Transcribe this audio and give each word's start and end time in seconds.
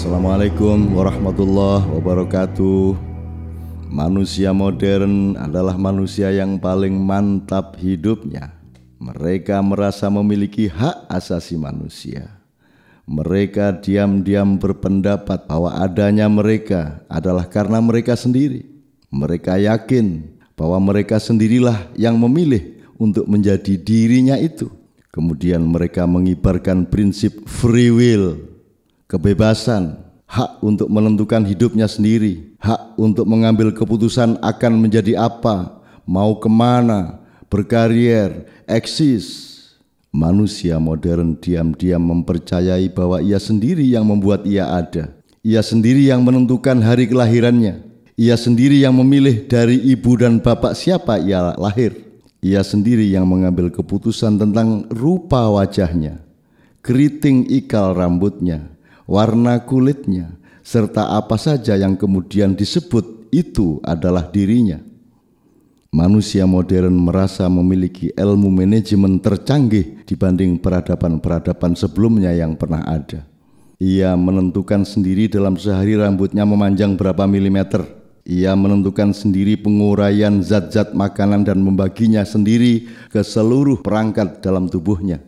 Assalamualaikum 0.00 0.96
warahmatullahi 0.96 1.84
wabarakatuh. 1.92 2.96
Manusia 3.92 4.48
modern 4.48 5.36
adalah 5.36 5.76
manusia 5.76 6.32
yang 6.32 6.56
paling 6.56 6.96
mantap 6.96 7.76
hidupnya. 7.76 8.48
Mereka 8.96 9.60
merasa 9.60 10.08
memiliki 10.08 10.72
hak 10.72 11.04
asasi 11.04 11.60
manusia. 11.60 12.32
Mereka 13.04 13.84
diam-diam 13.84 14.56
berpendapat 14.56 15.44
bahwa 15.44 15.76
adanya 15.76 16.32
mereka 16.32 17.04
adalah 17.04 17.44
karena 17.44 17.84
mereka 17.84 18.16
sendiri. 18.16 18.72
Mereka 19.12 19.60
yakin 19.60 20.32
bahwa 20.56 20.80
mereka 20.80 21.20
sendirilah 21.20 21.92
yang 21.92 22.16
memilih 22.16 22.88
untuk 22.96 23.28
menjadi 23.28 23.76
dirinya 23.76 24.40
itu. 24.40 24.72
Kemudian 25.12 25.60
mereka 25.60 26.08
mengibarkan 26.08 26.88
prinsip 26.88 27.44
free 27.44 27.92
will 27.92 28.48
kebebasan, 29.10 29.98
hak 30.30 30.62
untuk 30.62 30.86
menentukan 30.86 31.42
hidupnya 31.42 31.90
sendiri, 31.90 32.54
hak 32.62 32.94
untuk 32.94 33.26
mengambil 33.26 33.74
keputusan 33.74 34.38
akan 34.38 34.72
menjadi 34.78 35.18
apa, 35.18 35.82
mau 36.06 36.38
ke 36.38 36.46
mana, 36.46 37.18
berkarier, 37.50 38.46
eksis. 38.70 39.50
Manusia 40.10 40.78
modern 40.82 41.38
diam-diam 41.38 42.02
mempercayai 42.02 42.90
bahwa 42.90 43.22
ia 43.22 43.38
sendiri 43.38 43.86
yang 43.86 44.02
membuat 44.02 44.42
ia 44.42 44.66
ada. 44.66 45.14
Ia 45.46 45.62
sendiri 45.62 46.10
yang 46.10 46.26
menentukan 46.26 46.82
hari 46.82 47.06
kelahirannya. 47.06 47.86
Ia 48.18 48.34
sendiri 48.34 48.82
yang 48.82 48.98
memilih 48.98 49.46
dari 49.46 49.78
ibu 49.78 50.18
dan 50.18 50.42
bapak 50.42 50.74
siapa 50.74 51.22
ia 51.22 51.54
lahir. 51.54 51.94
Ia 52.42 52.66
sendiri 52.66 53.06
yang 53.06 53.22
mengambil 53.22 53.70
keputusan 53.70 54.34
tentang 54.34 54.90
rupa 54.90 55.46
wajahnya, 55.46 56.18
keriting 56.82 57.46
ikal 57.46 57.94
rambutnya, 57.94 58.66
warna 59.10 59.58
kulitnya, 59.66 60.38
serta 60.62 61.18
apa 61.18 61.34
saja 61.34 61.74
yang 61.74 61.98
kemudian 61.98 62.54
disebut 62.54 63.26
itu 63.34 63.82
adalah 63.82 64.30
dirinya. 64.30 64.78
Manusia 65.90 66.46
modern 66.46 66.94
merasa 66.94 67.50
memiliki 67.50 68.14
ilmu 68.14 68.46
manajemen 68.46 69.18
tercanggih 69.18 70.06
dibanding 70.06 70.62
peradaban-peradaban 70.62 71.74
sebelumnya 71.74 72.30
yang 72.30 72.54
pernah 72.54 72.86
ada. 72.86 73.26
Ia 73.82 74.14
menentukan 74.14 74.86
sendiri 74.86 75.26
dalam 75.26 75.58
sehari 75.58 75.98
rambutnya 75.98 76.46
memanjang 76.46 76.94
berapa 76.94 77.26
milimeter. 77.26 77.82
Ia 78.22 78.54
menentukan 78.54 79.10
sendiri 79.10 79.58
penguraian 79.58 80.38
zat-zat 80.46 80.94
makanan 80.94 81.42
dan 81.42 81.58
membaginya 81.58 82.22
sendiri 82.22 82.86
ke 83.10 83.26
seluruh 83.26 83.82
perangkat 83.82 84.38
dalam 84.38 84.70
tubuhnya. 84.70 85.18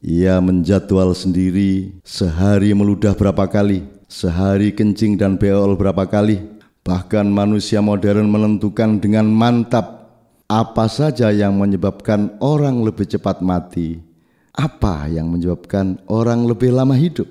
Ia 0.00 0.40
menjadwal 0.40 1.12
sendiri 1.12 1.92
sehari 2.08 2.72
meludah 2.72 3.12
berapa 3.12 3.44
kali, 3.44 3.84
sehari 4.08 4.72
kencing 4.72 5.20
dan 5.20 5.36
beol 5.36 5.76
berapa 5.76 6.08
kali. 6.08 6.40
Bahkan 6.80 7.28
manusia 7.28 7.84
modern 7.84 8.32
menentukan 8.32 8.96
dengan 8.96 9.28
mantap 9.28 10.08
apa 10.48 10.88
saja 10.88 11.28
yang 11.28 11.60
menyebabkan 11.60 12.32
orang 12.40 12.80
lebih 12.80 13.04
cepat 13.12 13.44
mati, 13.44 14.00
apa 14.56 15.04
yang 15.12 15.28
menyebabkan 15.28 16.00
orang 16.08 16.48
lebih 16.48 16.72
lama 16.72 16.96
hidup. 16.96 17.28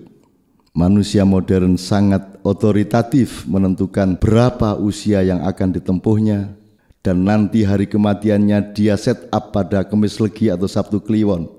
Manusia 0.78 1.26
modern 1.26 1.74
sangat 1.74 2.38
otoritatif 2.46 3.50
menentukan 3.50 4.14
berapa 4.22 4.78
usia 4.78 5.26
yang 5.26 5.42
akan 5.42 5.74
ditempuhnya 5.74 6.54
dan 7.02 7.26
nanti 7.26 7.66
hari 7.66 7.90
kematiannya 7.90 8.78
dia 8.78 8.94
set 8.94 9.26
up 9.34 9.50
pada 9.50 9.82
Kemis 9.82 10.22
Legi 10.22 10.54
atau 10.54 10.70
Sabtu 10.70 11.02
Kliwon 11.02 11.59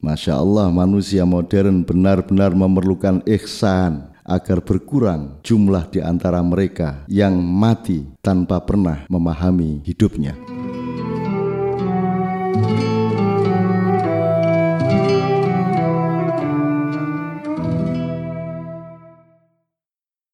Masya 0.00 0.36
Allah 0.36 0.68
manusia 0.68 1.24
modern 1.24 1.82
benar-benar 1.82 2.52
memerlukan 2.52 3.24
ihsan 3.24 4.12
agar 4.26 4.58
berkurang 4.60 5.38
jumlah 5.46 5.86
di 5.88 6.02
antara 6.02 6.42
mereka 6.42 7.06
yang 7.06 7.38
mati 7.38 8.04
tanpa 8.20 8.58
pernah 8.60 9.06
memahami 9.06 9.80
hidupnya. 9.86 10.55